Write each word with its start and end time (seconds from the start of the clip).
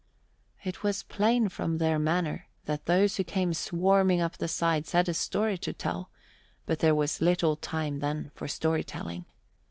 It 0.63 0.81
was 0.81 1.03
plain 1.03 1.47
from 1.47 1.77
their 1.77 1.99
manner 1.99 2.47
that 2.65 2.87
those 2.87 3.17
who 3.17 3.23
came 3.23 3.53
swarming 3.53 4.19
up 4.19 4.35
the 4.35 4.47
sides 4.47 4.93
had 4.93 5.07
a 5.07 5.13
story 5.13 5.59
to 5.59 5.73
tell, 5.73 6.09
but 6.65 6.79
there 6.79 6.95
was 6.95 7.21
little 7.21 7.55
time 7.55 7.99
then 7.99 8.31
for 8.33 8.47
story 8.47 8.83
telling. 8.83 9.25